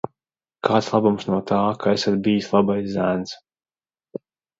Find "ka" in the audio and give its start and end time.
1.83-1.93